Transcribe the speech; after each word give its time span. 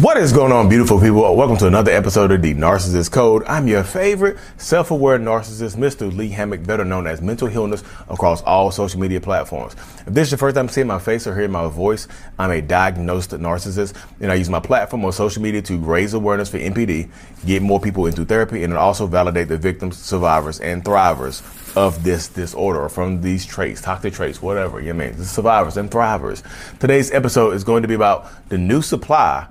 What 0.00 0.16
is 0.16 0.32
going 0.32 0.52
on, 0.52 0.70
beautiful 0.70 0.98
people? 0.98 1.36
Welcome 1.36 1.58
to 1.58 1.66
another 1.66 1.92
episode 1.92 2.32
of 2.32 2.40
The 2.40 2.54
Narcissist 2.54 3.12
Code. 3.12 3.44
I'm 3.46 3.68
your 3.68 3.84
favorite 3.84 4.38
self 4.56 4.90
aware 4.90 5.18
narcissist, 5.18 5.76
Mr. 5.76 6.10
Lee 6.10 6.30
Hammock, 6.30 6.64
better 6.64 6.82
known 6.82 7.06
as 7.06 7.20
Mental 7.20 7.46
Healness 7.46 7.84
across 8.08 8.40
all 8.44 8.70
social 8.70 8.98
media 8.98 9.20
platforms. 9.20 9.76
If 10.06 10.14
this 10.14 10.28
is 10.28 10.32
your 10.32 10.38
first 10.38 10.56
time 10.56 10.70
seeing 10.70 10.86
my 10.86 10.98
face 10.98 11.26
or 11.26 11.34
hearing 11.34 11.50
my 11.50 11.68
voice, 11.68 12.08
I'm 12.38 12.50
a 12.50 12.62
diagnosed 12.62 13.32
narcissist, 13.32 13.94
and 14.18 14.32
I 14.32 14.36
use 14.36 14.48
my 14.48 14.60
platform 14.60 15.04
on 15.04 15.12
social 15.12 15.42
media 15.42 15.60
to 15.60 15.76
raise 15.76 16.14
awareness 16.14 16.48
for 16.48 16.58
NPD, 16.58 17.10
get 17.44 17.60
more 17.60 17.78
people 17.78 18.06
into 18.06 18.24
therapy, 18.24 18.64
and 18.64 18.72
also 18.72 19.06
validate 19.06 19.48
the 19.48 19.58
victims, 19.58 19.98
survivors, 19.98 20.58
and 20.60 20.82
thrivers 20.82 21.42
of 21.76 22.02
this 22.02 22.28
disorder 22.28 22.88
from 22.88 23.20
these 23.20 23.44
traits, 23.44 23.82
toxic 23.82 24.14
traits, 24.14 24.40
whatever, 24.40 24.80
you 24.80 24.94
know 24.94 25.04
mean, 25.04 25.16
the 25.18 25.24
survivors 25.26 25.76
and 25.76 25.90
thrivers. 25.90 26.42
Today's 26.78 27.10
episode 27.10 27.50
is 27.50 27.62
going 27.62 27.82
to 27.82 27.88
be 27.88 27.94
about 27.94 28.48
the 28.48 28.56
new 28.56 28.80
supply 28.80 29.46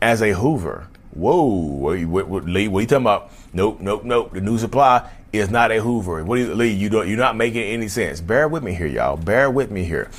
as 0.00 0.22
a 0.22 0.32
Hoover. 0.32 0.88
Whoa, 1.12 1.42
what, 1.42 2.44
Lee, 2.44 2.68
what 2.68 2.78
are 2.78 2.82
you 2.82 2.86
talking 2.86 3.02
about? 3.02 3.32
Nope, 3.52 3.80
nope, 3.80 4.04
nope. 4.04 4.32
The 4.32 4.40
new 4.40 4.58
supply 4.58 5.10
is 5.32 5.50
not 5.50 5.72
a 5.72 5.80
Hoover. 5.80 6.24
What 6.24 6.38
you, 6.38 6.54
Lee? 6.54 6.70
You 6.70 6.88
don't, 6.88 7.08
you're 7.08 7.18
not 7.18 7.36
making 7.36 7.62
any 7.62 7.88
sense. 7.88 8.20
Bear 8.20 8.48
with 8.48 8.62
me 8.62 8.74
here, 8.74 8.86
y'all. 8.86 9.16
Bear 9.16 9.50
with 9.50 9.70
me 9.70 9.84
here. 9.84 10.10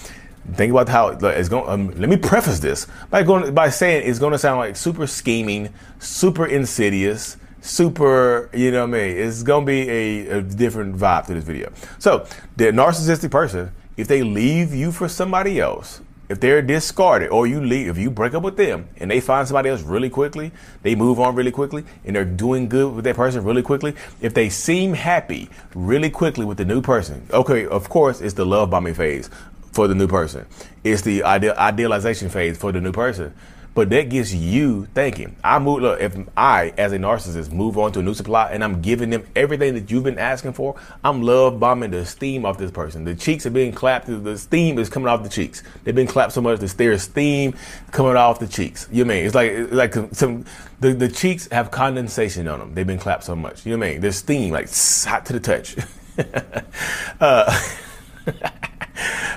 Think 0.53 0.72
about 0.72 0.89
how 0.89 1.09
it's 1.09 1.50
going. 1.50 1.70
Um, 1.70 2.00
let 2.00 2.09
me 2.09 2.17
preface 2.17 2.59
this 2.59 2.88
by 3.09 3.23
going 3.23 3.53
by 3.53 3.70
saying 3.70 4.09
it's 4.09 4.20
going 4.20 4.31
to 4.31 4.39
sound 4.39 4.59
like 4.59 4.75
super 4.75 5.08
scheming, 5.08 5.70
super 6.00 6.45
insidious, 6.45 7.38
super. 7.61 8.50
You 8.53 8.72
know 8.72 8.88
what 8.88 8.95
I 8.95 9.08
mean? 9.08 9.17
It's 9.17 9.44
going 9.44 9.66
to 9.66 9.72
be 9.72 9.89
a, 9.89 10.39
a 10.39 10.42
different 10.42 10.98
vibe 10.98 11.27
to 11.27 11.36
this 11.36 11.44
video. 11.44 11.72
So 12.00 12.25
the 12.58 12.66
narcissistic 12.66 13.31
person, 13.31 13.72
if 13.98 14.08
they 14.08 14.23
leave 14.23 14.73
you 14.73 14.92
for 14.92 15.08
somebody 15.08 15.59
else, 15.59 16.02
if 16.31 16.39
they're 16.39 16.61
discarded 16.61 17.29
or 17.29 17.45
you 17.45 17.59
leave, 17.59 17.89
if 17.89 17.97
you 17.97 18.09
break 18.09 18.33
up 18.33 18.41
with 18.41 18.55
them 18.55 18.87
and 18.97 19.11
they 19.11 19.19
find 19.19 19.45
somebody 19.45 19.69
else 19.69 19.81
really 19.81 20.09
quickly, 20.09 20.53
they 20.81 20.95
move 20.95 21.19
on 21.19 21.35
really 21.35 21.51
quickly 21.51 21.83
and 22.05 22.15
they're 22.15 22.23
doing 22.23 22.69
good 22.69 22.95
with 22.95 23.03
that 23.03 23.17
person 23.17 23.43
really 23.43 23.61
quickly, 23.61 23.93
if 24.21 24.33
they 24.33 24.49
seem 24.49 24.93
happy 24.93 25.49
really 25.75 26.09
quickly 26.09 26.45
with 26.45 26.57
the 26.57 26.63
new 26.63 26.81
person, 26.81 27.27
okay, 27.31 27.67
of 27.67 27.89
course, 27.89 28.21
it's 28.21 28.33
the 28.35 28.45
love 28.45 28.69
bombing 28.69 28.93
phase 28.93 29.29
for 29.73 29.89
the 29.89 29.95
new 29.95 30.07
person. 30.07 30.45
It's 30.85 31.02
the 31.02 31.23
ideal, 31.23 31.53
idealization 31.57 32.29
phase 32.29 32.57
for 32.57 32.71
the 32.71 32.79
new 32.79 32.93
person. 32.93 33.33
But 33.73 33.89
that 33.91 34.09
gets 34.09 34.33
you 34.33 34.86
thinking. 34.94 35.38
I 35.44 35.58
move. 35.59 35.81
Look, 35.81 36.02
if 36.02 36.17
I, 36.36 36.73
as 36.77 36.91
a 36.91 36.97
narcissist, 36.97 37.53
move 37.53 37.77
on 37.77 37.94
to 37.94 38.00
a 38.00 38.03
new 38.03 38.14
supply 38.14 38.52
and 38.52 38.64
I'm 38.64 38.81
giving 38.81 39.09
them 39.11 39.25
everything 39.33 39.75
that 39.75 39.89
you've 39.89 40.03
been 40.03 40.19
asking 40.19 40.53
for, 40.53 40.75
I'm 41.05 41.22
love 41.22 41.59
bombing 41.59 41.92
the 41.92 42.05
steam 42.05 42.45
off 42.45 42.58
this 42.58 42.72
person. 42.72 43.05
The 43.05 43.16
cheeks 43.16 43.45
are 43.45 43.49
being 43.49 43.72
clapped. 43.72 44.08
The 44.08 44.38
steam 44.38 44.77
is 44.77 44.89
coming 44.89 45.08
off 45.08 45.23
the 45.23 45.30
cheeks. 45.30 45.64
They've 45.83 45.95
been 45.95 46.08
clapped 46.08 46.33
so 46.33 46.42
much 46.42 46.59
that 46.59 46.77
there's 46.77 47.03
steam 47.03 47.55
coming 47.92 48.17
off 48.17 48.39
the 48.39 48.47
cheeks. 48.47 48.89
You 48.92 49.05
know 49.05 49.14
I 49.14 49.16
mean? 49.16 49.25
It's 49.25 49.36
like 49.36 49.72
like 49.72 49.94
some 50.14 50.45
the, 50.81 50.94
the 50.94 51.08
cheeks 51.08 51.47
have 51.52 51.72
condensation 51.72 52.49
on 52.49 52.59
them. 52.59 52.73
They've 52.73 52.86
been 52.86 52.99
clapped 52.99 53.23
so 53.23 53.36
much. 53.36 53.66
You 53.66 53.72
know 53.73 53.80
what 53.80 53.88
I 53.88 53.92
mean? 53.92 54.02
There's 54.02 54.17
steam, 54.17 54.52
like 54.52 54.69
hot 55.05 55.25
to 55.27 55.33
the 55.33 55.39
touch. 55.39 55.77
uh, 57.22 57.59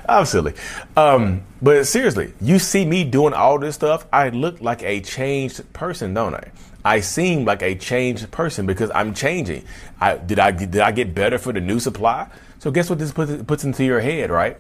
I'm 0.09 0.27
silly. 0.27 0.55
Um, 0.97 1.43
but 1.63 1.87
seriously, 1.87 2.33
you 2.41 2.59
see 2.59 2.85
me 2.85 3.05
doing 3.05 3.33
all 3.33 3.59
this 3.59 3.75
stuff, 3.75 4.07
I 4.13 4.29
look 4.29 4.61
like 4.61 4.83
a 4.83 5.01
changed 5.01 5.73
person, 5.73 6.15
don't 6.15 6.35
I? 6.35 6.51
I 6.85 7.01
seem 7.01 7.47
like 7.47 7.63
a 7.63 7.75
changed 7.75 8.31
person 8.31 8.67
because 8.67 8.91
I'm 8.95 9.15
changing. 9.15 9.65
I, 10.01 10.19
did 10.19 10.39
I 10.39 10.51
did 10.51 10.77
I 10.79 10.93
get 10.93 11.15
better 11.15 11.39
for 11.39 11.53
the 11.53 11.61
new 11.61 11.81
supply? 11.81 12.29
So 12.59 12.71
guess 12.71 12.91
what 12.91 12.99
this 12.99 13.13
puts, 13.13 13.43
puts 13.45 13.65
into 13.65 13.85
your 13.85 14.01
head, 14.01 14.31
right? 14.31 14.59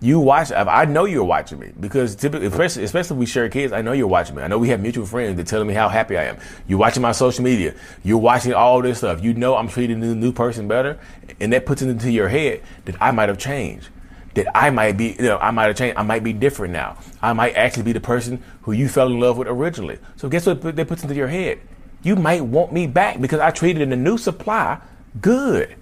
You 0.00 0.20
watch. 0.20 0.50
I 0.52 0.84
know 0.86 1.04
you're 1.04 1.24
watching 1.24 1.58
me 1.58 1.72
because 1.78 2.14
typically, 2.16 2.46
especially, 2.46 2.84
especially 2.84 3.16
if 3.16 3.18
we 3.18 3.26
share 3.26 3.48
kids, 3.50 3.72
I 3.72 3.82
know 3.82 3.92
you're 3.92 4.06
watching 4.06 4.36
me. 4.36 4.42
I 4.42 4.48
know 4.48 4.58
we 4.58 4.68
have 4.68 4.80
mutual 4.80 5.04
friends 5.04 5.36
that 5.36 5.46
telling 5.46 5.66
me 5.66 5.74
how 5.74 5.88
happy 5.88 6.16
I 6.16 6.24
am. 6.24 6.38
You're 6.66 6.78
watching 6.78 7.02
my 7.02 7.12
social 7.12 7.44
media. 7.44 7.74
You're 8.02 8.18
watching 8.18 8.54
all 8.54 8.80
this 8.80 8.98
stuff. 8.98 9.22
You 9.22 9.34
know 9.34 9.56
I'm 9.56 9.68
treating 9.68 10.00
the 10.00 10.14
new 10.14 10.32
person 10.32 10.68
better, 10.68 10.98
and 11.40 11.52
that 11.52 11.66
puts 11.66 11.82
it 11.82 11.88
into 11.88 12.10
your 12.10 12.28
head 12.28 12.62
that 12.86 12.96
I 13.00 13.10
might 13.10 13.28
have 13.28 13.38
changed 13.38 13.88
that 14.36 14.56
I 14.56 14.70
might 14.70 14.96
be, 14.96 15.16
you 15.18 15.22
know, 15.22 15.38
I 15.38 15.50
might 15.50 15.64
have 15.64 15.76
changed. 15.76 15.98
I 15.98 16.02
might 16.02 16.22
be 16.22 16.32
different 16.32 16.72
now. 16.72 16.98
I 17.20 17.32
might 17.32 17.54
actually 17.54 17.82
be 17.82 17.92
the 17.92 18.00
person 18.00 18.42
who 18.62 18.72
you 18.72 18.88
fell 18.88 19.08
in 19.08 19.18
love 19.18 19.36
with 19.38 19.48
originally. 19.48 19.98
So 20.16 20.28
guess 20.28 20.46
what 20.46 20.62
that 20.62 20.88
puts 20.88 21.02
into 21.02 21.14
your 21.14 21.28
head? 21.28 21.60
You 22.02 22.16
might 22.16 22.42
want 22.42 22.72
me 22.72 22.86
back 22.86 23.20
because 23.20 23.40
I 23.40 23.50
treated 23.50 23.82
in 23.82 23.92
a 23.92 23.96
new 23.96 24.16
supply 24.16 24.78
good. 25.20 25.74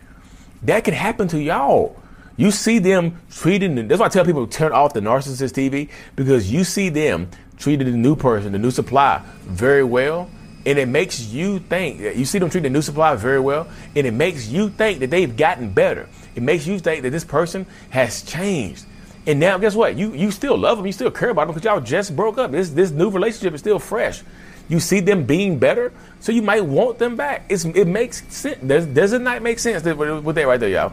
That 0.62 0.84
could 0.84 0.94
happen 0.94 1.28
to 1.28 1.40
y'all. 1.40 2.00
You 2.36 2.50
see 2.50 2.78
them 2.78 3.20
treating, 3.30 3.86
that's 3.86 4.00
why 4.00 4.06
I 4.06 4.08
tell 4.08 4.24
people 4.24 4.46
to 4.46 4.56
turn 4.56 4.72
off 4.72 4.94
the 4.94 5.00
narcissist 5.00 5.52
TV 5.52 5.88
because 6.16 6.50
you 6.50 6.64
see 6.64 6.88
them 6.88 7.30
treating 7.58 7.90
the 7.90 7.96
new 7.96 8.16
person, 8.16 8.52
the 8.52 8.58
new 8.58 8.70
supply 8.70 9.22
very 9.42 9.84
well. 9.84 10.30
And 10.66 10.78
it 10.78 10.88
makes 10.88 11.20
you 11.20 11.58
think, 11.58 12.00
you 12.00 12.24
see 12.24 12.38
them 12.38 12.48
treat 12.48 12.62
the 12.62 12.70
new 12.70 12.80
supply 12.80 13.14
very 13.16 13.38
well, 13.38 13.68
and 13.94 14.06
it 14.06 14.12
makes 14.12 14.48
you 14.48 14.70
think 14.70 15.00
that 15.00 15.10
they've 15.10 15.36
gotten 15.36 15.70
better. 15.70 16.08
It 16.34 16.42
makes 16.42 16.66
you 16.66 16.78
think 16.78 17.02
that 17.02 17.10
this 17.10 17.24
person 17.24 17.66
has 17.90 18.22
changed. 18.22 18.84
And 19.26 19.40
now, 19.40 19.56
guess 19.58 19.74
what? 19.74 19.96
You 19.96 20.12
you 20.12 20.30
still 20.30 20.56
love 20.56 20.76
them, 20.76 20.86
you 20.86 20.92
still 20.92 21.10
care 21.10 21.30
about 21.30 21.46
them 21.46 21.54
because 21.54 21.64
y'all 21.64 21.80
just 21.80 22.14
broke 22.14 22.36
up. 22.36 22.50
This 22.50 22.70
this 22.70 22.90
new 22.90 23.10
relationship 23.10 23.54
is 23.54 23.60
still 23.60 23.78
fresh. 23.78 24.22
You 24.68 24.80
see 24.80 25.00
them 25.00 25.24
being 25.24 25.58
better, 25.58 25.92
so 26.20 26.32
you 26.32 26.42
might 26.42 26.64
want 26.64 26.98
them 26.98 27.16
back. 27.16 27.44
It's, 27.48 27.64
it 27.64 27.86
makes 27.86 28.26
sense. 28.32 28.58
Does, 28.66 28.86
does 28.86 29.12
it 29.12 29.20
not 29.20 29.42
make 29.42 29.58
sense 29.58 29.82
That, 29.82 29.96
with 29.96 30.36
that 30.36 30.46
right 30.46 30.58
there, 30.58 30.70
y'all? 30.70 30.92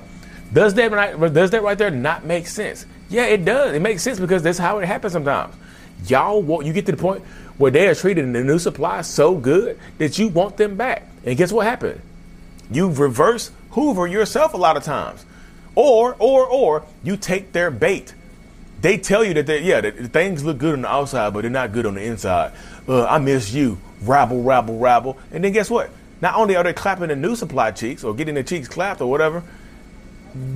Does 0.52 0.74
that 0.74 0.91
right, 0.91 1.34
does 1.34 1.52
that 1.52 1.63
right 1.63 1.78
there 1.78 1.90
not 1.90 2.25
make 2.25 2.47
sense? 2.47 2.85
Yeah, 3.09 3.25
it 3.28 3.46
does. 3.46 3.73
It 3.73 3.81
makes 3.81 4.03
sense 4.03 4.19
because 4.19 4.44
that's 4.44 4.58
how 4.58 4.79
it 4.79 4.85
happens 4.85 5.13
sometimes. 5.13 5.56
Y'all 6.08 6.41
want 6.41 6.66
you 6.66 6.73
get 6.73 6.85
to 6.88 6.91
the 6.91 6.97
point 6.97 7.23
where 7.58 7.72
they 7.72 7.88
are 7.88 7.96
treating 7.96 8.34
the 8.34 8.44
new 8.44 8.59
supply 8.59 9.02
so 9.02 9.35
good 9.35 9.79
that 10.00 10.19
you 10.19 10.28
want 10.28 10.58
them 10.58 10.75
back. 10.75 11.08
And 11.25 11.38
guess 11.38 11.52
what 11.52 11.66
happened? 11.66 12.02
You 12.72 12.91
reverse 12.91 13.52
Hoover 13.72 14.08
yourself 14.08 14.53
a 14.53 14.58
lot 14.58 14.75
of 14.75 14.84
times. 14.84 15.25
Or, 15.75 16.15
or, 16.19 16.45
or 16.45 16.85
you 17.03 17.17
take 17.17 17.53
their 17.53 17.71
bait. 17.71 18.13
They 18.81 18.97
tell 18.97 19.23
you 19.23 19.33
that 19.35 19.45
they, 19.45 19.61
yeah, 19.61 19.81
the, 19.81 19.91
things 19.91 20.43
look 20.43 20.57
good 20.57 20.73
on 20.73 20.81
the 20.81 20.89
outside, 20.89 21.33
but 21.33 21.41
they're 21.41 21.51
not 21.51 21.71
good 21.71 21.85
on 21.85 21.95
the 21.95 22.03
inside. 22.03 22.51
Uh, 22.87 23.05
I 23.05 23.19
miss 23.19 23.53
you, 23.53 23.77
rabble, 24.01 24.41
rabble, 24.41 24.79
rabble. 24.79 25.17
And 25.31 25.43
then 25.43 25.51
guess 25.51 25.69
what? 25.69 25.91
Not 26.19 26.35
only 26.35 26.55
are 26.55 26.63
they 26.63 26.73
clapping 26.73 27.07
the 27.07 27.15
new 27.15 27.35
supply 27.35 27.71
cheeks 27.71 28.03
or 28.03 28.13
getting 28.13 28.35
the 28.35 28.43
cheeks 28.43 28.67
clapped 28.67 29.01
or 29.01 29.09
whatever, 29.09 29.43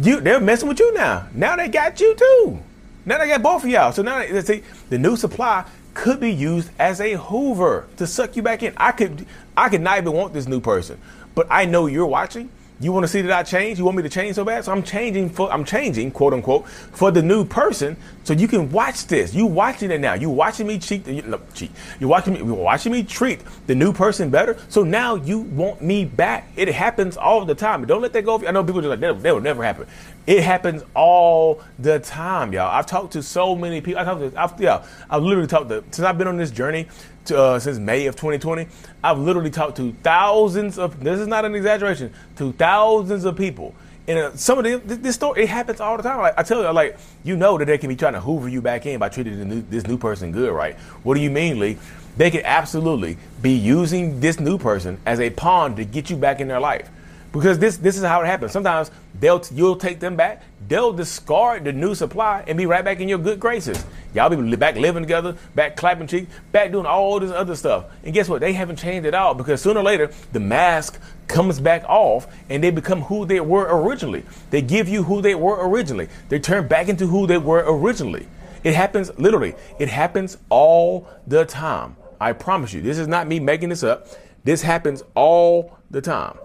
you 0.02 0.22
they're 0.22 0.40
messing 0.40 0.70
with 0.70 0.80
you 0.80 0.94
now. 0.94 1.28
Now 1.34 1.56
they 1.56 1.68
got 1.68 2.00
you 2.00 2.16
too. 2.16 2.60
Now 3.06 3.18
they 3.18 3.28
got 3.28 3.42
both 3.44 3.64
of 3.64 3.70
y'all. 3.70 3.92
So 3.92 4.02
now 4.02 4.20
they, 4.20 4.42
see 4.42 4.64
the 4.90 4.98
new 4.98 5.16
supply 5.16 5.66
could 5.94 6.20
be 6.20 6.32
used 6.32 6.70
as 6.80 7.02
a 7.02 7.14
Hoover 7.14 7.88
to 7.98 8.08
suck 8.08 8.36
you 8.36 8.42
back 8.42 8.64
in. 8.64 8.74
I 8.78 8.92
could 8.92 9.26
I 9.58 9.70
could 9.70 9.82
not 9.82 9.98
even 9.98 10.14
want 10.14 10.34
this 10.34 10.48
new 10.48 10.60
person, 10.60 11.00
but 11.34 11.48
I 11.50 11.66
know 11.66 11.88
you're 11.88 12.06
watching 12.06 12.50
you 12.80 12.92
want 12.92 13.06
to 13.06 13.08
see 13.08 13.22
that 13.22 13.32
I 13.32 13.44
change? 13.44 13.80
You 13.80 13.86
want 13.86 13.96
me 13.96 14.04
to 14.04 14.10
change 14.10 14.36
so 14.36 14.44
bad? 14.44 14.66
So 14.66 14.72
I'm 14.72 14.84
changing 14.84 15.30
for 15.30 15.52
I'm 15.52 15.64
changing, 15.64 16.12
quote 16.12 16.34
unquote, 16.34 16.68
for 16.68 17.10
the 17.10 17.22
new 17.22 17.46
person. 17.46 17.96
So 18.24 18.34
you 18.34 18.48
can 18.48 18.70
watch 18.72 19.08
this. 19.08 19.34
You 19.34 19.46
watching 19.46 19.92
it 19.92 20.02
now. 20.02 20.14
You 20.16 20.30
watching 20.30 20.68
me 20.68 20.78
cheat. 20.78 21.08
No, 21.08 21.40
cheat. 21.54 21.72
You 22.00 22.08
watching 22.10 22.34
me. 22.34 22.40
You're 22.40 22.54
watching 22.54 22.92
me 22.92 23.04
treat 23.04 23.42
the 23.68 23.76
new 23.76 23.94
person 23.94 24.30
better. 24.30 24.58
So 24.68 24.84
now 24.84 25.16
you 25.16 25.40
want 25.40 25.82
me 25.82 26.04
back. 26.04 26.50
It 26.58 26.68
happens 26.68 27.16
all 27.16 27.46
the 27.46 27.56
time. 27.56 27.86
Don't 27.86 28.02
let 28.02 28.12
that 28.14 28.26
go. 28.26 28.46
I 28.46 28.52
know 28.52 28.64
people 28.64 28.86
are 28.86 28.90
like 28.90 29.00
that. 29.00 29.24
That 29.24 29.34
will 29.34 29.42
never 29.42 29.64
happen. 29.64 29.88
It 30.28 30.44
happens 30.44 30.84
all 30.96 31.62
the 31.80 32.00
time, 32.00 32.52
y'all. 32.52 32.70
I've 32.70 32.88
talked 32.88 33.14
to 33.14 33.24
so 33.24 33.56
many 33.56 33.80
people. 33.80 34.02
I 34.02 34.04
talked 34.04 34.34
to. 34.34 34.42
I've, 34.42 34.60
yeah, 34.60 34.86
I've 35.10 35.24
literally 35.24 35.48
talked 35.48 35.70
to 35.70 35.84
since 35.92 36.00
I've 36.00 36.18
been 36.18 36.28
on 36.28 36.38
this 36.38 36.52
journey 36.52 36.88
to, 37.26 37.38
uh, 37.38 37.60
since 37.60 37.78
May 37.78 38.06
of 38.06 38.16
2020, 38.16 38.68
I've 39.04 39.20
literally 39.20 39.50
talked 39.50 39.78
to 39.78 39.94
thousands 40.04 40.78
of, 40.78 41.04
this 41.04 41.20
is 41.20 41.28
not 41.28 41.46
an 41.46 41.56
exaggeration, 41.56 42.14
to 42.38 42.52
thousands 42.54 42.65
of 42.66 43.36
people. 43.38 43.74
And 44.08 44.20
uh, 44.20 44.36
some 44.36 44.60
of 44.60 44.64
them, 44.64 44.82
this 45.02 45.16
story, 45.16 45.44
it 45.44 45.50
happens 45.50 45.80
all 45.80 45.98
the 45.98 46.04
time. 46.04 46.20
Like 46.20 46.38
I 46.38 46.44
tell 46.44 46.62
you, 46.62 46.70
like, 46.70 46.98
you 47.24 47.36
know 47.36 47.58
that 47.58 47.66
they 47.66 47.78
can 47.78 47.90
be 47.90 47.96
trying 47.96 48.14
to 48.14 48.22
hoover 48.22 48.48
you 48.48 48.62
back 48.62 48.86
in 48.86 49.00
by 49.00 49.10
treating 49.10 49.48
new, 49.48 49.62
this 49.62 49.88
new 49.88 49.98
person 49.98 50.32
good, 50.32 50.52
right? 50.54 50.76
What 51.04 51.16
do 51.16 51.22
you 51.22 51.32
mean, 51.32 51.60
Lee? 51.60 51.78
They 52.18 52.32
could 52.32 52.44
absolutely 52.46 53.18
be 53.42 53.52
using 53.52 54.20
this 54.20 54.40
new 54.40 54.58
person 54.58 55.00
as 55.06 55.20
a 55.20 55.30
pawn 55.32 55.76
to 55.76 55.86
get 55.86 56.10
you 56.10 56.16
back 56.16 56.40
in 56.40 56.48
their 56.48 56.60
life 56.60 56.90
because 57.36 57.60
this 57.60 57.76
this 57.78 57.98
is 57.98 58.04
how 58.04 58.22
it 58.22 58.28
happens. 58.28 58.54
Sometimes 58.54 58.92
they'll 59.20 59.44
you'll 59.52 59.76
take 59.76 60.00
them 60.00 60.16
back, 60.16 60.42
they'll 60.70 60.94
discard 60.94 61.66
the 61.66 61.74
new 61.74 61.94
supply 61.94 62.46
and 62.48 62.58
be 62.58 62.66
right 62.66 62.84
back 62.84 63.02
in 63.02 63.10
your 63.10 63.18
good 63.18 63.42
graces. 63.42 63.86
Y'all 64.14 64.30
be 64.30 64.56
back 64.56 64.76
living 64.76 65.04
together, 65.04 65.36
back 65.54 65.76
clapping 65.76 66.08
cheeks, 66.08 66.34
back 66.54 66.72
doing 66.72 66.86
all 66.86 67.20
this 67.20 67.32
other 67.32 67.56
stuff. 67.56 67.86
And 68.06 68.14
guess 68.14 68.30
what? 68.30 68.40
They 68.40 68.54
haven't 68.54 68.78
changed 68.78 69.06
at 69.06 69.14
all 69.14 69.34
because 69.34 69.62
sooner 69.62 69.82
or 69.82 69.84
later 69.84 70.12
the 70.32 70.40
mask 70.40 71.00
comes 71.28 71.60
back 71.60 71.84
off 71.90 72.26
and 72.50 72.64
they 72.64 72.72
become 72.72 73.02
who 73.02 73.26
they 73.26 73.42
were 73.42 73.68
originally. 73.82 74.24
They 74.50 74.62
give 74.62 74.88
you 74.88 75.04
who 75.04 75.22
they 75.22 75.36
were 75.36 75.68
originally. 75.68 76.08
They 76.30 76.40
turn 76.40 76.70
back 76.70 76.88
into 76.88 77.06
who 77.06 77.28
they 77.28 77.38
were 77.38 77.66
originally. 77.68 78.28
It 78.64 78.76
happens 78.76 79.12
literally. 79.20 79.56
It 79.78 79.90
happens 79.90 80.38
all 80.50 81.10
the 81.28 81.44
time. 81.44 81.98
I 82.22 82.32
promise 82.32 82.72
you. 82.72 82.82
This 82.82 82.98
is 82.98 83.10
not 83.10 83.28
me 83.28 83.42
making 83.42 83.70
this 83.70 83.84
up. 83.84 84.08
This 84.46 84.62
happens 84.62 85.04
all 85.16 85.78
the 85.92 86.02
time. 86.02 86.38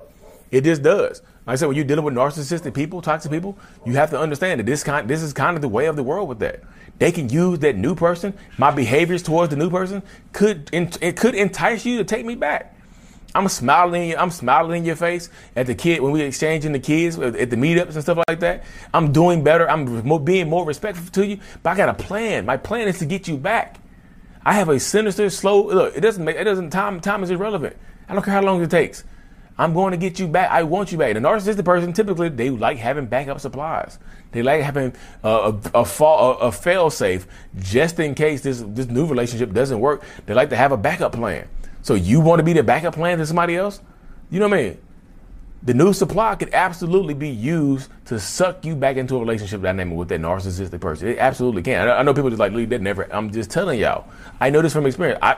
It 0.50 0.64
just 0.64 0.82
does. 0.82 1.22
Like 1.46 1.54
I 1.54 1.56
said, 1.56 1.66
when 1.66 1.76
you're 1.76 1.84
dealing 1.84 2.04
with 2.04 2.14
narcissistic 2.14 2.74
people, 2.74 3.00
toxic 3.02 3.30
people, 3.30 3.58
you 3.86 3.94
have 3.94 4.10
to 4.10 4.18
understand 4.18 4.60
that 4.60 4.66
this 4.66 4.82
kind, 4.82 5.08
this 5.08 5.22
is 5.22 5.32
kind 5.32 5.56
of 5.56 5.62
the 5.62 5.68
way 5.68 5.86
of 5.86 5.96
the 5.96 6.02
world 6.02 6.28
with 6.28 6.40
that. 6.40 6.62
They 6.98 7.12
can 7.12 7.28
use 7.28 7.60
that 7.60 7.76
new 7.76 7.94
person. 7.94 8.34
My 8.58 8.70
behaviors 8.70 9.22
towards 9.22 9.50
the 9.50 9.56
new 9.56 9.70
person 9.70 10.02
could 10.32 10.68
it 10.72 11.16
could 11.16 11.34
entice 11.34 11.86
you 11.86 11.98
to 11.98 12.04
take 12.04 12.26
me 12.26 12.34
back. 12.34 12.76
I'm 13.34 13.48
smiling. 13.48 14.16
I'm 14.16 14.30
smiling 14.30 14.78
in 14.78 14.84
your 14.84 14.96
face 14.96 15.30
at 15.54 15.66
the 15.66 15.74
kid 15.74 16.00
when 16.02 16.12
we 16.12 16.22
exchanging 16.22 16.72
the 16.72 16.80
kids 16.80 17.18
at 17.18 17.48
the 17.48 17.56
meetups 17.56 17.94
and 17.94 18.02
stuff 18.02 18.18
like 18.28 18.40
that. 18.40 18.64
I'm 18.92 19.12
doing 19.12 19.44
better. 19.44 19.70
I'm 19.70 20.04
more, 20.06 20.20
being 20.20 20.48
more 20.48 20.66
respectful 20.66 21.06
to 21.12 21.26
you. 21.26 21.38
But 21.62 21.70
I 21.70 21.76
got 21.76 21.88
a 21.88 21.94
plan. 21.94 22.44
My 22.44 22.56
plan 22.56 22.88
is 22.88 22.98
to 22.98 23.06
get 23.06 23.28
you 23.28 23.36
back. 23.36 23.78
I 24.44 24.54
have 24.54 24.68
a 24.68 24.80
sinister, 24.80 25.30
slow. 25.30 25.68
Look, 25.68 25.96
it 25.96 26.00
doesn't 26.00 26.24
make. 26.24 26.36
It 26.36 26.44
doesn't. 26.44 26.70
Time. 26.70 27.00
Time 27.00 27.22
is 27.22 27.30
irrelevant. 27.30 27.76
I 28.08 28.14
don't 28.14 28.24
care 28.24 28.34
how 28.34 28.42
long 28.42 28.62
it 28.62 28.70
takes. 28.70 29.04
I'm 29.60 29.74
going 29.74 29.90
to 29.90 29.98
get 29.98 30.18
you 30.18 30.26
back. 30.26 30.50
I 30.50 30.62
want 30.62 30.90
you 30.90 30.96
back. 30.96 31.12
The 31.12 31.20
narcissistic 31.20 31.66
person 31.66 31.92
typically 31.92 32.30
they 32.30 32.48
like 32.48 32.78
having 32.78 33.04
backup 33.04 33.40
supplies. 33.40 33.98
They 34.32 34.42
like 34.42 34.62
having 34.62 34.94
uh, 35.22 35.52
a, 35.74 35.80
a, 35.80 35.84
fall, 35.84 36.40
a, 36.40 36.46
a 36.46 36.52
fail 36.52 36.88
safe 36.88 37.26
just 37.58 38.00
in 38.00 38.14
case 38.14 38.40
this 38.40 38.64
this 38.66 38.86
new 38.86 39.04
relationship 39.04 39.52
doesn't 39.52 39.78
work. 39.78 40.02
They 40.24 40.32
like 40.32 40.48
to 40.48 40.56
have 40.56 40.72
a 40.72 40.78
backup 40.78 41.12
plan. 41.12 41.46
So 41.82 41.92
you 41.92 42.20
want 42.20 42.38
to 42.38 42.42
be 42.42 42.54
the 42.54 42.62
backup 42.62 42.94
plan 42.94 43.18
to 43.18 43.26
somebody 43.26 43.54
else? 43.54 43.82
You 44.30 44.40
know 44.40 44.48
what 44.48 44.58
I 44.58 44.62
mean? 44.62 44.78
The 45.62 45.74
new 45.74 45.92
supply 45.92 46.36
could 46.36 46.54
absolutely 46.54 47.12
be 47.12 47.28
used 47.28 47.90
to 48.06 48.18
suck 48.18 48.64
you 48.64 48.74
back 48.74 48.96
into 48.96 49.16
a 49.16 49.18
relationship 49.18 49.60
dynamic 49.60 49.98
with 49.98 50.08
that 50.08 50.22
narcissistic 50.22 50.80
person. 50.80 51.08
It 51.08 51.18
absolutely 51.18 51.62
can. 51.62 51.86
I, 51.86 51.98
I 51.98 52.02
know 52.02 52.14
people 52.14 52.30
just 52.30 52.40
like 52.40 52.52
Lee. 52.52 52.64
That 52.64 52.80
never. 52.80 53.12
I'm 53.12 53.30
just 53.30 53.50
telling 53.50 53.78
y'all. 53.78 54.06
I 54.40 54.48
know 54.48 54.62
this 54.62 54.72
from 54.72 54.86
experience. 54.86 55.18
I 55.20 55.36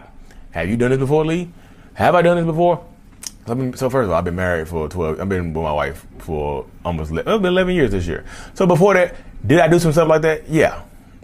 have 0.52 0.69
you 0.69 0.76
done 0.76 0.90
this 0.90 1.00
before, 1.00 1.24
Lee? 1.24 1.50
Have 1.94 2.14
I 2.14 2.22
done 2.22 2.36
this 2.36 2.46
before? 2.46 2.86
So, 3.46 3.54
been, 3.54 3.76
so 3.76 3.90
first 3.90 4.04
of 4.04 4.10
all, 4.10 4.16
I've 4.16 4.24
been 4.24 4.36
married 4.36 4.69
for 4.69 4.88
12. 4.88 5.20
I've 5.20 5.28
been 5.28 5.52
with 5.52 5.64
my 5.64 5.72
wife 5.72 6.06
for 6.19 6.66
almost 6.84 7.12
been 7.12 7.26
11 7.26 7.74
years 7.74 7.90
this 7.90 8.06
year. 8.06 8.24
So 8.54 8.66
before 8.66 8.94
that, 8.94 9.16
did 9.46 9.58
I 9.58 9.69
do 9.69 9.78
some 9.78 9.92
stuff 9.92 10.08
like 10.08 10.22
that? 10.22 10.48
Yeah, 10.48 10.82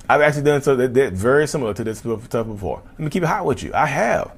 I've 0.08 0.20
actually 0.20 0.42
done 0.42 0.62
something 0.62 0.92
that, 0.92 1.12
very 1.12 1.46
similar 1.46 1.74
to 1.74 1.84
this 1.84 1.98
stuff 1.98 2.46
before. 2.46 2.82
Let 2.92 3.00
me 3.00 3.10
keep 3.10 3.22
it 3.22 3.26
hot 3.26 3.44
with 3.44 3.62
you. 3.62 3.72
I 3.72 3.86
have. 3.86 4.32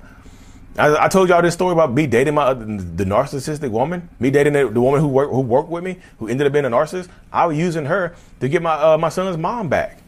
I, 0.77 1.05
I 1.05 1.09
told 1.09 1.29
y'all 1.29 1.43
this 1.43 1.55
story 1.55 1.73
about 1.73 1.93
me 1.93 2.07
dating 2.07 2.35
my 2.35 2.55
the 2.55 3.05
narcissistic 3.05 3.71
woman, 3.71 4.09
me 4.19 4.31
dating 4.31 4.53
the, 4.53 4.69
the 4.69 4.81
woman 4.81 5.01
who 5.01 5.09
worked 5.09 5.33
who 5.33 5.41
worked 5.41 5.69
with 5.69 5.83
me, 5.83 5.99
who 6.19 6.29
ended 6.29 6.47
up 6.47 6.53
being 6.53 6.65
a 6.65 6.71
narcissist. 6.71 7.09
I 7.33 7.47
was 7.47 7.59
using 7.59 7.87
her 7.87 8.15
to 8.41 8.49
get 8.49 8.63
my 8.63 8.75
uh, 8.75 8.99
my 8.99 9.09
son's 9.09 9.37
mom 9.37 9.69
back. 9.69 10.00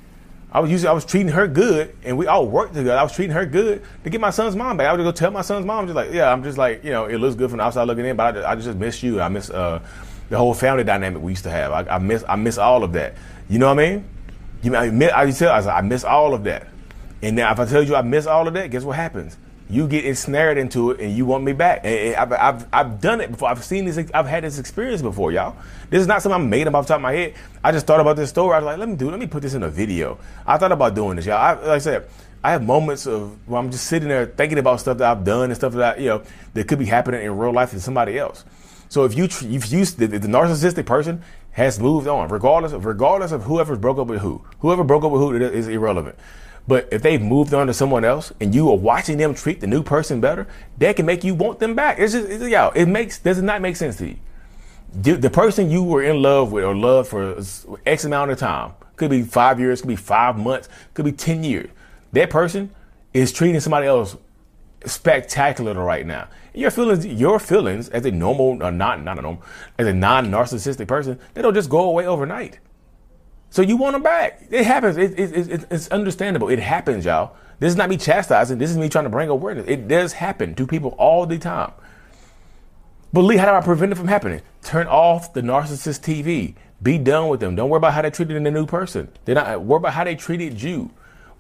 I 0.53 0.61
was 0.61 0.71
using, 0.71 0.89
I 0.89 0.93
was 0.93 1.07
treating 1.07 1.33
her 1.33 1.49
good, 1.49 1.97
and 2.05 2.19
we 2.19 2.27
all 2.27 2.47
worked 2.47 2.75
together. 2.75 2.99
I 2.99 3.03
was 3.03 3.15
treating 3.15 3.35
her 3.35 3.47
good 3.47 3.83
to 4.05 4.11
get 4.11 4.21
my 4.21 4.29
son's 4.29 4.55
mom 4.55 4.77
back. 4.77 4.87
I 4.87 4.93
would 4.93 5.03
go 5.03 5.11
tell 5.11 5.31
my 5.31 5.41
son's 5.41 5.65
mom, 5.65 5.87
just 5.87 5.97
like, 5.97 6.13
yeah, 6.13 6.31
I'm 6.31 6.45
just 6.45 6.59
like, 6.59 6.85
you 6.85 6.91
know, 6.91 7.07
it 7.07 7.17
looks 7.17 7.37
good 7.37 7.49
from 7.49 7.57
the 7.57 7.65
outside 7.65 7.85
looking 7.85 8.05
in, 8.05 8.17
but 8.17 8.27
I 8.27 8.33
just, 8.33 8.47
I 8.47 8.55
just 8.57 8.79
miss 8.79 9.03
you. 9.03 9.23
I 9.23 9.29
miss 9.29 9.49
uh, 9.49 9.81
the 10.29 10.37
whole 10.37 10.53
family 10.53 10.85
dynamic 10.85 11.23
we 11.23 11.33
used 11.33 11.45
to 11.45 11.51
have. 11.51 11.73
I, 11.73 11.95
I, 11.95 11.99
miss, 11.99 12.23
I 12.29 12.37
miss 12.37 12.59
all 12.59 12.85
of 12.85 12.93
that. 12.93 13.15
You 13.49 13.59
know 13.59 13.75
what 13.75 13.83
I 13.83 13.91
mean? 13.91 14.05
You, 14.63 14.77
I, 14.77 14.85
I, 14.89 15.23
I, 15.23 15.31
tell, 15.31 15.53
I, 15.53 15.79
I 15.79 15.81
miss 15.81 16.05
all 16.05 16.35
of 16.35 16.45
that. 16.45 16.69
And 17.23 17.37
now, 17.37 17.51
if 17.53 17.59
I 17.59 17.65
tell 17.65 17.83
you 17.83 17.97
I 17.97 18.03
miss 18.03 18.27
all 18.27 18.47
of 18.47 18.53
that, 18.55 18.71
guess 18.71 18.83
what 18.85 18.97
happens? 18.97 19.39
You 19.73 19.89
get 19.89 20.05
ensnared 20.05 20.59
into 20.59 20.91
it 20.91 21.01
and 21.01 21.17
you 21.17 21.25
want 21.25 21.45
me 21.45 21.55
back. 21.55 21.81
And 21.83 22.15
I've, 22.15 22.33
I've, 22.33 22.67
I've 22.71 23.01
done 23.01 23.23
it 23.23 23.31
before. 23.31 23.49
I've 23.49 23.65
seen 23.65 23.87
this. 23.87 23.99
I've 24.13 24.27
had 24.27 24.45
this 24.45 24.59
experience 24.59 25.01
before, 25.01 25.33
y'all. 25.33 25.57
This 25.89 26.03
is 26.03 26.07
not 26.07 26.21
something 26.21 26.43
I 26.43 26.45
made 26.45 26.69
up 26.69 26.75
off 26.75 26.85
the 26.85 26.89
top 26.89 26.97
of 26.97 27.03
my 27.03 27.13
head. 27.13 27.35
I 27.65 27.73
just 27.73 27.87
thought 27.87 27.99
about 27.99 28.17
this 28.17 28.29
story. 28.29 28.55
I 28.55 28.59
was 28.59 28.67
like, 28.67 28.79
let 28.79 28.87
me 28.87 28.97
do. 28.97 29.11
Let 29.11 29.19
me 29.19 29.27
put 29.27 29.41
this 29.41 29.55
in 29.55 29.63
a 29.63 29.71
video. 29.71 30.19
I 30.47 30.59
thought 30.59 30.73
about 30.73 30.95
doing 30.95 31.17
this, 31.17 31.25
y'all. 31.25 31.39
I, 31.39 31.53
like 31.55 31.69
I 31.69 31.79
said, 31.79 32.07
I 32.45 32.51
have 32.51 32.63
moments 32.63 33.07
of 33.07 33.49
where 33.49 33.59
I'm 33.59 33.71
just 33.71 33.87
sitting 33.87 34.11
there 34.11 34.27
thinking 34.27 34.59
about 34.59 34.81
stuff 34.81 34.99
that 34.99 35.11
I've 35.11 35.25
done 35.25 35.45
and 35.45 35.57
stuff 35.57 35.73
that 35.73 35.97
I, 35.97 36.01
you 36.01 36.09
know 36.09 36.23
that 36.53 36.69
could 36.69 36.79
be 36.79 36.85
happening 36.85 37.23
in 37.23 37.39
real 37.39 37.53
life 37.53 37.71
to 37.71 37.81
somebody 37.81 38.19
else. 38.19 38.45
So 38.91 39.05
if 39.05 39.17
you 39.17 39.25
if 39.25 39.73
you 39.73 39.87
the, 39.87 40.07
the 40.07 40.29
narcissistic 40.29 40.85
person 40.85 41.23
has 41.53 41.81
moved 41.81 42.09
on, 42.09 42.29
regardless 42.29 42.73
of 42.73 42.85
regardless 42.85 43.33
of 43.33 43.45
whoever 43.45 43.75
broke 43.77 43.97
up 43.97 44.09
with 44.09 44.21
who, 44.21 44.45
whoever 44.59 44.85
broke 44.85 45.03
up 45.05 45.13
with 45.13 45.23
who 45.23 45.35
is 45.35 45.67
irrelevant. 45.67 46.19
But 46.67 46.89
if 46.93 47.03
they've 47.03 47.21
moved 47.21 47.55
on 47.55 47.67
to 47.67 47.75
someone 47.75 48.05
else 48.05 48.33
and 48.41 48.55
you 48.55 48.71
are 48.71 48.77
watching 48.77 49.19
them 49.19 49.35
treat 49.35 49.61
the 49.61 49.67
new 49.67 49.83
person 49.83 50.21
better, 50.21 50.47
that 50.79 50.97
can 50.97 51.07
make 51.07 51.25
you 51.25 51.35
want 51.35 51.59
them 51.59 51.75
back. 51.75 51.99
It's 51.99 52.13
just, 52.13 52.29
it's, 52.29 52.45
yo, 52.45 52.71
it 52.75 52.87
makes, 52.87 53.19
does 53.19 53.39
it 53.39 53.43
not 53.43 53.61
make 53.61 53.77
sense 53.77 53.97
to 53.97 54.09
you? 54.09 54.17
The 54.95 55.31
person 55.31 55.71
you 55.71 55.83
were 55.83 56.03
in 56.03 56.21
love 56.21 56.53
with 56.53 56.65
or 56.65 56.77
loved 56.77 57.09
for 57.09 57.41
X 57.87 58.05
amount 58.05 58.31
of 58.31 58.39
time, 58.39 58.73
could 58.97 59.11
be 59.11 59.23
five 59.23 59.59
years, 59.59 59.81
could 59.81 59.89
be 59.89 59.97
five 59.97 60.39
months, 60.39 60.69
could 60.95 61.05
be 61.05 61.13
10 61.13 61.43
years. 61.45 61.71
That 62.13 62.31
person 62.31 62.71
is 63.15 63.33
treating 63.33 63.59
somebody 63.61 63.87
else 63.87 64.17
spectacular 64.85 65.75
right 65.75 66.07
now. 66.07 66.29
Your 66.55 66.71
feelings, 66.71 67.07
your 67.07 67.39
feelings 67.39 67.89
as 67.89 68.05
a 68.05 68.11
normal, 68.11 68.63
or 68.63 68.71
not, 68.71 69.03
not 69.03 69.19
a 69.19 69.23
normal, 69.23 69.43
as 69.79 69.87
a 69.87 69.93
non-narcissistic 69.93 70.87
person, 70.87 71.19
they 71.35 71.43
don't 71.43 71.55
just 71.55 71.71
go 71.71 71.85
away 71.85 72.07
overnight. 72.07 72.59
So 73.53 73.61
you 73.61 73.77
want 73.77 73.93
them 73.93 74.03
back. 74.03 74.47
It 74.51 74.65
happens. 74.65 74.97
It, 74.97 75.19
it, 75.19 75.51
it, 75.51 75.67
it's 75.71 75.87
understandable. 75.89 76.49
It 76.49 76.59
happens, 76.59 77.05
y'all. 77.05 77.37
This 77.59 77.69
is 77.69 77.77
not 77.77 77.91
me 77.91 77.99
chastising. 77.99 78.57
This 78.57 78.71
is 78.71 78.79
me 78.79 78.89
trying 78.89 79.05
to 79.05 79.11
bring 79.11 79.29
awareness. 79.29 79.67
It 79.69 79.89
does 79.89 80.15
happen 80.15 80.55
to 80.55 80.67
people 80.67 80.95
all 80.97 81.27
the 81.27 81.39
time. 81.39 81.71
But 83.13 83.21
Lee, 83.21 83.37
how 83.37 83.45
do 83.45 83.53
I 83.53 83.61
prevent 83.61 83.93
it 83.93 83.97
from 83.97 84.09
happening? 84.09 84.41
Turn 84.63 84.87
off 84.87 85.35
the 85.35 85.43
narcissist 85.43 86.01
TV. 86.01 86.55
Be 86.83 86.97
done 86.97 87.29
with 87.29 87.41
them. 87.41 87.55
Don't 87.55 87.69
worry 87.69 87.77
about 87.77 87.93
how 87.93 88.01
they 88.01 88.09
treated 88.09 88.43
the 88.43 88.51
new 88.51 88.65
person. 88.65 89.11
They're 89.27 89.35
not 89.35 89.63
worry 89.63 89.77
about 89.77 89.93
how 89.93 90.05
they 90.05 90.15
treated 90.15 90.63
you. 90.63 90.91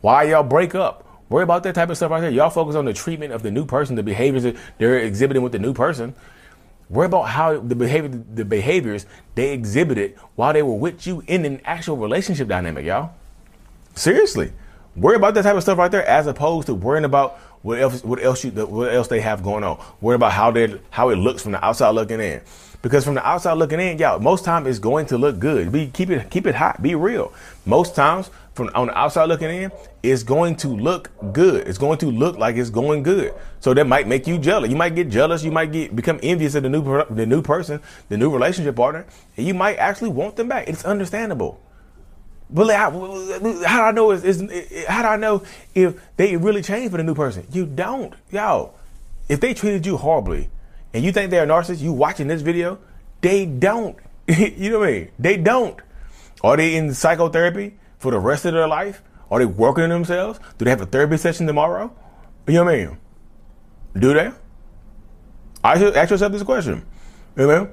Why 0.03 0.25
y'all 0.25 0.43
break 0.43 0.75
up? 0.75 1.09
Worry 1.31 1.45
about 1.45 1.63
that 1.63 1.75
type 1.75 1.89
of 1.89 1.97
stuff 1.97 2.11
right 2.11 2.21
there. 2.21 2.31
Y'all 2.31 2.51
focus 2.51 2.77
on 2.77 2.85
the 2.85 2.93
treatment 2.93 3.33
of 3.33 3.43
the 3.43 3.51
new 3.51 3.65
person, 3.65 3.97
the 3.97 4.03
behaviors 4.03 4.43
that 4.43 4.57
they're 4.77 4.99
exhibiting 4.99 5.43
with 5.43 5.53
the 5.53 5.59
new 5.59 5.73
person. 5.73 6.15
Worry 6.93 7.07
about 7.07 7.23
how 7.23 7.59
the 7.59 7.75
behavior, 7.75 8.23
the 8.35 8.45
behaviors 8.45 9.07
they 9.35 9.55
exhibited 9.55 10.15
while 10.35 10.53
they 10.53 10.63
were 10.63 10.75
with 10.75 11.07
you 11.07 11.25
in 11.27 11.47
an 11.47 11.63
actual 11.65 11.97
relationship 11.97 12.49
dynamic, 12.49 12.85
y'all. 12.85 13.15
Seriously, 13.95 14.53
worry 14.95 15.17
about 15.17 15.33
that 15.35 15.43
type 15.43 15.57
of 15.57 15.63
stuff 15.63 15.79
right 15.79 15.91
there, 15.91 16.07
as 16.07 16.27
opposed 16.27 16.67
to 16.67 16.75
worrying 16.75 17.07
about 17.07 17.39
what 17.63 17.81
else, 17.81 18.05
what 18.05 18.23
else 18.23 18.45
you, 18.45 18.51
what 18.51 18.93
else 18.93 19.09
they 19.09 19.23
have 19.23 19.43
going 19.43 19.65
on. 19.65 19.83
Worry 20.03 20.17
about 20.17 20.33
how 20.33 20.51
they, 20.51 20.79
how 20.91 21.09
it 21.09 21.17
looks 21.17 21.43
from 21.43 21.53
the 21.53 21.65
outside 21.65 21.91
looking 21.91 22.21
in. 22.21 22.43
Because 22.83 23.05
from 23.07 23.15
the 23.15 23.27
outside 23.27 23.55
looking 23.55 23.81
in, 23.81 23.97
y'all, 23.97 24.19
most 24.19 24.45
time 24.45 24.67
it's 24.67 24.79
going 24.79 25.07
to 25.07 25.17
look 25.17 25.39
good. 25.39 25.73
Be 25.73 25.87
keep 25.87 26.11
it 26.11 26.29
keep 26.31 26.47
it 26.47 26.57
hot. 26.57 26.83
Be 26.83 26.95
real. 26.95 27.33
Most 27.65 27.95
times 27.95 28.29
from 28.55 28.71
on 28.75 28.89
the 28.89 28.99
outside 28.99 29.25
looking 29.27 29.51
in, 29.51 29.73
it's 30.03 30.23
going 30.23 30.57
to 30.57 30.69
look 30.69 31.11
good. 31.33 31.67
It's 31.67 31.79
going 31.79 31.99
to 31.99 32.11
look 32.11 32.37
like 32.39 32.57
it's 32.57 32.71
going 32.71 33.03
good. 33.03 33.35
So 33.61 33.73
that 33.75 33.87
might 33.87 34.07
make 34.07 34.27
you 34.27 34.39
jealous. 34.39 34.71
You 34.71 34.77
might 34.77 34.95
get 34.95 35.09
jealous. 35.09 35.43
You 35.43 35.51
might 35.51 35.73
get 35.73 35.97
become 35.97 36.21
envious 36.23 36.55
of 36.55 36.63
the 36.63 36.69
new 36.69 36.83
the 37.11 37.27
new 37.27 37.43
person, 37.43 37.81
the 38.09 38.17
new 38.17 38.31
relationship 38.31 38.77
partner, 38.77 39.07
and 39.37 39.47
you 39.47 39.55
might 39.55 39.77
actually 39.77 40.11
want 40.11 40.37
them 40.37 40.49
back. 40.49 40.69
It's 40.69 40.85
understandable. 40.85 41.61
But 42.51 42.75
how, 42.75 42.91
how 43.65 43.79
do 43.79 43.83
I 43.83 43.93
know? 43.93 44.11
Is, 44.11 44.41
how 44.87 45.03
do 45.03 45.09
I 45.09 45.17
know 45.17 45.43
if 45.75 45.99
they 46.19 46.37
really 46.37 46.61
changed 46.61 46.91
for 46.91 46.99
the 46.99 47.05
new 47.05 47.15
person? 47.15 47.47
You 47.51 47.65
don't, 47.65 48.15
yo. 48.31 48.75
If 49.29 49.41
they 49.41 49.55
treated 49.55 49.87
you 49.87 49.97
horribly, 49.97 50.51
and 50.93 51.03
you 51.03 51.13
think 51.13 51.31
they're 51.31 51.45
a 51.45 51.47
narcissist, 51.47 51.81
you 51.81 51.93
watching 51.93 52.27
this 52.27 52.43
video, 52.43 52.79
they 53.23 53.47
don't. 53.47 53.97
you 54.29 54.71
know 54.71 54.81
what 54.81 54.89
I 54.89 54.93
mean? 54.93 55.11
They 55.19 55.37
don't. 55.39 55.81
Are 56.45 56.57
they 56.57 56.77
in 56.77 56.93
psychotherapy? 56.93 57.79
For 58.03 58.11
the 58.11 58.19
rest 58.19 58.45
of 58.45 58.53
their 58.53 58.67
life? 58.67 59.01
Are 59.31 59.39
they 59.39 59.47
working 59.47 59.85
on 59.85 59.91
themselves? 59.91 60.41
Do 60.59 60.65
they 60.65 60.71
have 60.71 60.81
a 60.83 60.87
therapy 60.87 61.17
session 61.17 61.47
tomorrow? 61.47 61.91
You 62.47 62.55
know 62.55 62.65
what 62.65 62.75
I 62.75 62.85
mean? 62.85 62.99
Do 63.99 64.13
they? 64.13 64.31
I 65.63 65.79
should 65.79 65.97
ask 65.97 66.11
yourself 66.11 66.33
this 66.33 66.43
question. 66.43 66.85
You 67.37 67.47
know? 67.47 67.71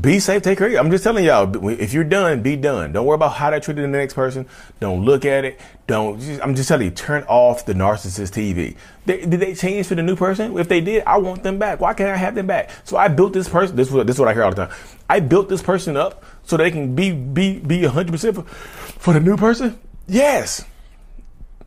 Be 0.00 0.18
safe, 0.18 0.42
take 0.42 0.56
care. 0.56 0.78
I'm 0.78 0.90
just 0.90 1.04
telling 1.04 1.24
y'all, 1.24 1.68
if 1.68 1.92
you're 1.92 2.04
done, 2.04 2.42
be 2.42 2.56
done. 2.56 2.92
Don't 2.92 3.04
worry 3.04 3.16
about 3.16 3.34
how 3.34 3.50
they 3.50 3.60
treated 3.60 3.84
the 3.84 3.88
next 3.88 4.14
person. 4.14 4.46
Don't 4.78 5.04
look 5.04 5.24
at 5.24 5.44
it. 5.44 5.60
Don't. 5.86 6.22
I'm 6.40 6.54
just 6.54 6.68
telling 6.68 6.86
you, 6.86 6.90
turn 6.90 7.24
off 7.24 7.66
the 7.66 7.74
narcissist 7.74 8.32
TV. 8.32 8.76
They, 9.04 9.26
did 9.26 9.40
they 9.40 9.54
change 9.54 9.88
for 9.88 9.96
the 9.96 10.02
new 10.02 10.16
person? 10.16 10.56
If 10.58 10.68
they 10.68 10.80
did, 10.80 11.02
I 11.04 11.18
want 11.18 11.42
them 11.42 11.58
back. 11.58 11.80
Why 11.80 11.92
can't 11.92 12.08
I 12.08 12.16
have 12.16 12.34
them 12.34 12.46
back? 12.46 12.70
So 12.84 12.96
I 12.96 13.08
built 13.08 13.32
this 13.32 13.48
person. 13.48 13.76
This 13.76 13.88
is 13.88 13.94
what, 13.94 14.06
this 14.06 14.16
is 14.16 14.20
what 14.20 14.28
I 14.28 14.32
hear 14.32 14.44
all 14.44 14.50
the 14.50 14.66
time. 14.66 14.76
I 15.08 15.20
built 15.20 15.48
this 15.48 15.62
person 15.62 15.96
up 15.96 16.24
so 16.44 16.56
they 16.56 16.70
can 16.70 16.94
be 16.94 17.12
be 17.12 17.58
be 17.58 17.82
100 17.82 18.12
percent 18.12 18.36
for, 18.36 18.42
for 18.44 19.12
the 19.12 19.20
new 19.20 19.36
person. 19.36 19.78
Yes, 20.06 20.64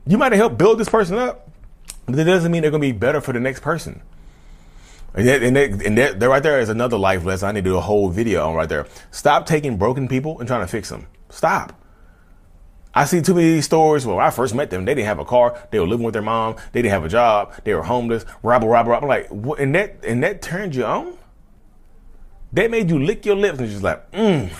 you 0.07 0.17
might 0.17 0.31
have 0.31 0.39
helped 0.39 0.57
build 0.57 0.79
this 0.79 0.89
person 0.89 1.17
up, 1.17 1.49
but 2.07 2.15
that 2.15 2.23
doesn't 2.23 2.51
mean 2.51 2.63
they're 2.63 2.71
going 2.71 2.81
to 2.81 2.87
be 2.87 2.97
better 2.97 3.21
for 3.21 3.33
the 3.33 3.39
next 3.39 3.59
person. 3.61 4.01
And, 5.15 5.27
that, 5.27 5.43
and, 5.43 5.55
that, 5.97 6.13
and 6.13 6.21
right 6.23 6.41
there 6.41 6.59
is 6.59 6.69
another 6.69 6.97
life 6.97 7.23
lesson 7.23 7.49
I 7.49 7.51
need 7.51 7.63
to 7.65 7.71
do 7.71 7.77
a 7.77 7.81
whole 7.81 8.09
video 8.09 8.47
on 8.47 8.55
right 8.55 8.67
there. 8.67 8.87
Stop 9.11 9.45
taking 9.45 9.77
broken 9.77 10.07
people 10.07 10.39
and 10.39 10.47
trying 10.47 10.61
to 10.61 10.67
fix 10.67 10.89
them. 10.89 11.07
Stop. 11.29 11.79
I 12.95 13.05
see 13.05 13.21
too 13.21 13.33
many 13.33 13.61
stories. 13.61 14.05
When 14.05 14.19
I 14.19 14.29
first 14.29 14.53
met 14.53 14.69
them, 14.69 14.85
they 14.85 14.93
didn't 14.93 15.07
have 15.07 15.19
a 15.19 15.25
car. 15.25 15.59
They 15.71 15.79
were 15.79 15.87
living 15.87 16.05
with 16.05 16.13
their 16.13 16.21
mom. 16.21 16.55
They 16.71 16.81
didn't 16.81 16.93
have 16.93 17.05
a 17.05 17.09
job. 17.09 17.53
They 17.63 17.73
were 17.73 17.83
homeless. 17.83 18.25
Robber, 18.43 18.67
robber, 18.67 18.91
robber. 18.91 19.07
Like, 19.07 19.27
what? 19.29 19.59
And 19.59 19.73
that, 19.75 20.03
and 20.03 20.23
that 20.23 20.41
turned 20.41 20.75
you 20.75 20.85
on? 20.85 21.17
That 22.53 22.69
made 22.69 22.89
you 22.89 23.03
lick 23.03 23.25
your 23.25 23.35
lips 23.35 23.57
and 23.59 23.67
just 23.67 23.81
like, 23.81 24.11
mmm, 24.11 24.51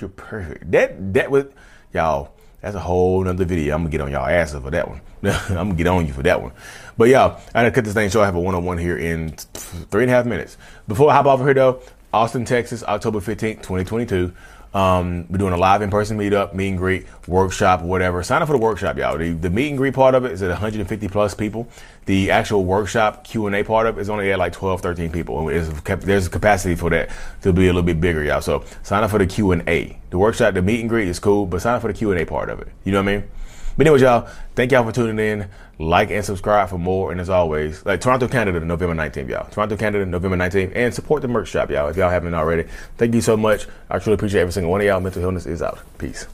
you're 0.00 0.08
perfect. 0.10 0.70
That, 0.72 1.14
that 1.14 1.30
was, 1.30 1.46
y'all, 1.92 2.32
that's 2.60 2.74
a 2.74 2.80
whole 2.80 3.22
nother 3.22 3.44
video. 3.44 3.74
I'm 3.74 3.82
gonna 3.82 3.90
get 3.90 4.00
on 4.00 4.10
y'all 4.10 4.26
asses 4.26 4.60
for 4.62 4.70
that 4.70 4.88
one. 4.88 5.00
I'm 5.22 5.68
gonna 5.70 5.74
get 5.74 5.86
on 5.86 6.06
you 6.06 6.12
for 6.12 6.22
that 6.22 6.42
one. 6.42 6.52
But 6.96 7.08
y'all, 7.08 7.40
I 7.54 7.62
gotta 7.62 7.70
cut 7.70 7.84
this 7.84 7.94
thing 7.94 8.10
short. 8.10 8.24
I 8.24 8.26
have 8.26 8.34
a 8.34 8.40
one-on-one 8.40 8.78
here 8.78 8.98
in 8.98 9.30
three 9.30 10.02
and 10.02 10.10
a 10.10 10.14
half 10.14 10.26
minutes. 10.26 10.56
Before 10.88 11.10
I 11.10 11.14
hop 11.14 11.26
over 11.26 11.44
here 11.44 11.54
though, 11.54 11.82
Austin, 12.12 12.44
Texas, 12.44 12.82
October 12.82 13.20
15th, 13.20 13.56
2022. 13.58 14.32
Um, 14.74 15.26
we're 15.30 15.38
doing 15.38 15.54
a 15.54 15.56
live 15.56 15.80
in-person 15.82 16.18
meetup, 16.18 16.54
meet 16.54 16.68
and 16.68 16.78
greet, 16.78 17.06
workshop, 17.26 17.82
whatever. 17.82 18.22
Sign 18.22 18.42
up 18.42 18.48
for 18.48 18.52
the 18.52 18.58
workshop, 18.58 18.98
y'all. 18.98 19.16
The, 19.16 19.32
the 19.32 19.50
meet 19.50 19.68
and 19.68 19.78
greet 19.78 19.94
part 19.94 20.14
of 20.14 20.24
it 20.24 20.32
is 20.32 20.42
at 20.42 20.50
150 20.50 21.08
plus 21.08 21.34
people. 21.34 21.68
The 22.04 22.30
actual 22.30 22.64
workshop 22.64 23.24
Q&A 23.24 23.62
part 23.64 23.86
of 23.86 23.98
it 23.98 24.00
is 24.02 24.10
only 24.10 24.30
at 24.30 24.38
like 24.38 24.52
12, 24.52 24.80
13 24.80 25.10
people. 25.10 25.46
there's 25.46 26.26
a 26.26 26.30
capacity 26.30 26.74
for 26.74 26.90
that 26.90 27.10
to 27.42 27.52
be 27.52 27.64
a 27.64 27.66
little 27.66 27.82
bit 27.82 28.00
bigger, 28.00 28.22
y'all. 28.22 28.42
So 28.42 28.64
sign 28.82 29.02
up 29.02 29.10
for 29.10 29.18
the 29.18 29.26
Q&A. 29.26 29.98
The 30.10 30.18
workshop, 30.18 30.54
the 30.54 30.62
meet 30.62 30.80
and 30.80 30.88
greet 30.88 31.08
is 31.08 31.18
cool, 31.18 31.46
but 31.46 31.62
sign 31.62 31.74
up 31.74 31.82
for 31.82 31.88
the 31.88 31.98
Q&A 31.98 32.24
part 32.24 32.50
of 32.50 32.60
it. 32.60 32.68
You 32.84 32.92
know 32.92 33.02
what 33.02 33.10
I 33.10 33.16
mean? 33.18 33.28
But 33.78 33.86
anyway, 33.86 34.00
y'all, 34.00 34.28
thank 34.56 34.72
y'all 34.72 34.84
for 34.84 34.90
tuning 34.90 35.24
in. 35.24 35.48
Like 35.78 36.10
and 36.10 36.24
subscribe 36.24 36.68
for 36.68 36.78
more. 36.78 37.12
And 37.12 37.20
as 37.20 37.30
always, 37.30 37.86
like 37.86 38.00
Toronto, 38.00 38.26
Canada, 38.26 38.58
November 38.58 38.96
19th, 38.96 39.28
y'all. 39.28 39.48
Toronto, 39.50 39.76
Canada, 39.76 40.04
November 40.04 40.36
19th. 40.36 40.72
And 40.74 40.92
support 40.92 41.22
the 41.22 41.28
merch 41.28 41.48
shop, 41.48 41.70
y'all, 41.70 41.88
if 41.88 41.96
y'all 41.96 42.10
haven't 42.10 42.34
already. 42.34 42.68
Thank 42.96 43.14
you 43.14 43.20
so 43.20 43.36
much. 43.36 43.68
I 43.88 44.00
truly 44.00 44.14
appreciate 44.14 44.40
every 44.40 44.52
single 44.52 44.72
one 44.72 44.80
of 44.80 44.86
y'all. 44.88 45.00
Mental 45.00 45.22
Healness 45.22 45.46
is 45.46 45.62
out. 45.62 45.78
Peace. 45.96 46.26